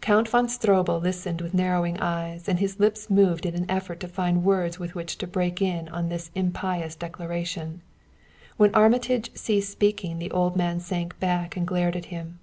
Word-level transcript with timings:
Count 0.00 0.26
von 0.26 0.48
Stroebel 0.48 1.02
listened 1.02 1.42
with 1.42 1.52
narrowing 1.52 1.98
eyes, 2.00 2.48
and 2.48 2.60
his 2.60 2.80
lips 2.80 3.10
moved 3.10 3.44
in 3.44 3.54
an 3.54 3.66
effort 3.70 4.00
to 4.00 4.08
find 4.08 4.42
words 4.42 4.78
with 4.78 4.94
which 4.94 5.18
to 5.18 5.26
break 5.26 5.60
in 5.60 5.88
upon 5.88 6.08
this 6.08 6.30
impious 6.34 6.94
declaration. 6.94 7.82
When 8.56 8.74
Armitage 8.74 9.30
ceased 9.36 9.70
speaking 9.70 10.18
the 10.18 10.30
old 10.30 10.56
man 10.56 10.80
sank 10.80 11.20
back 11.20 11.58
and 11.58 11.66
glared 11.66 11.94
at 11.94 12.06
him. 12.06 12.38